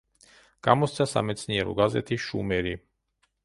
გამოსცა 0.67 1.07
სამეცნიერო 1.11 1.77
გაზეთი 1.83 2.21
„შუმერი“. 2.27 2.77